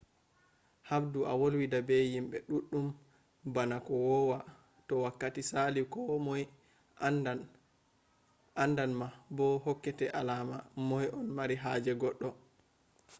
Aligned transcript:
haɓdu 0.89 1.19
a 1.29 1.33
wolwida 1.39 1.79
be 1.87 1.95
yimbe 2.13 2.37
ɗuɗɗum 2.49 2.85
bana 3.53 3.75
ko 3.85 3.93
wowa. 4.07 4.37
to 4.87 4.93
wakkati 5.03 5.41
saali 5.49 5.81
ko 5.93 5.99
moy 6.25 6.43
andan 8.63 8.91
ma 8.99 9.07
bo 9.35 9.45
hokkete 9.63 10.05
alama 10.19 10.57
moy 10.89 11.05
on 11.17 11.27
mari 11.37 11.55
haaje 11.63 11.91
goɗɗo 12.01 12.29